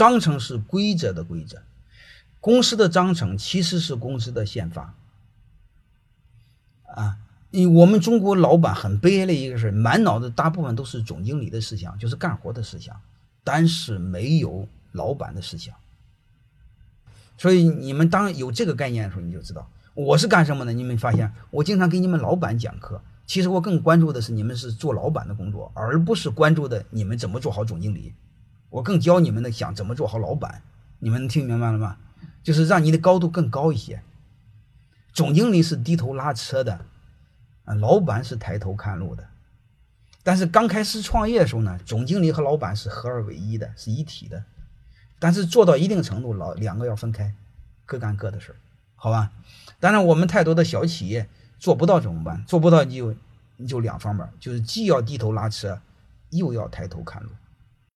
[0.00, 1.60] 章程是规则的规则，
[2.40, 4.94] 公司的章程其实是公司的宪法。
[6.86, 7.18] 啊，
[7.50, 12.98] 你我们中国老板很悲哀的一个事满脑子大部分都是总经理的思想，就是干活的思想，
[13.44, 15.74] 但是没有老板的思想。
[17.36, 20.72] 所以你们当有这个概念的时候，你就知道我是干什么的。
[20.72, 28.14] 你们发现我经常给你们老板讲课，其实我更关注的是你们是做老板的工作，而不是关注的你们怎么做好总经理。
[28.70, 30.62] 我更教你们的想怎么做好老板。
[30.98, 31.96] 你们听明白了吗？
[32.42, 34.02] 就是让你的高度更高一些。
[35.12, 36.80] 总经理是低头拉车的，
[37.64, 39.28] 啊，老板是抬头看路的。
[40.22, 44.44] 但是刚开始创业的时候呢，总经理和老板是合二为一的，是一体的。
[45.18, 47.34] 但是做到一定程度，老两个要分开，
[47.86, 48.56] 各干各的事儿，
[48.94, 49.32] 好吧？
[49.80, 51.28] 当然，我们太多的小企业
[51.58, 52.44] 做不到怎么办？
[52.44, 53.14] 做不到你就
[53.56, 55.80] 你就两方面，就是既要低头拉车，
[56.30, 57.30] 又要抬头看路。